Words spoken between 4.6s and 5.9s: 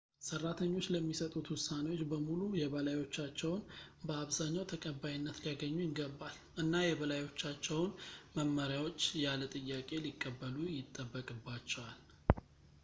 ተቀባይነት ሊያገኙ